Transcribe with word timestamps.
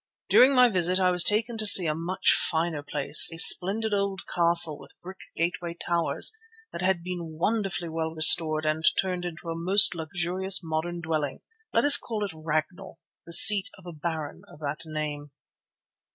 During 0.29 0.55
my 0.55 0.67
visit 0.67 0.99
I 0.99 1.11
was 1.11 1.23
taken 1.23 1.59
to 1.59 1.65
see 1.67 1.85
a 1.85 1.93
much 1.93 2.31
finer 2.33 2.81
place, 2.81 3.29
a 3.31 3.37
splendid 3.37 3.93
old 3.93 4.21
castle 4.25 4.79
with 4.79 4.99
brick 4.99 5.19
gateway 5.35 5.75
towers, 5.75 6.35
that 6.71 6.81
had 6.81 7.03
been 7.03 7.37
wonderfully 7.37 7.87
well 7.87 8.15
restored 8.15 8.65
and 8.65 8.83
turned 8.99 9.25
into 9.25 9.49
a 9.49 9.55
most 9.55 9.93
luxurious 9.93 10.61
modern 10.63 11.01
dwelling. 11.01 11.41
Let 11.71 11.85
us 11.85 11.97
call 11.97 12.25
it 12.25 12.31
"Ragnall," 12.33 12.97
the 13.27 13.33
seat 13.33 13.69
of 13.77 13.85
a 13.85 13.93
baron 13.93 14.41
of 14.47 14.57
that 14.61 14.79
name. 14.87 15.33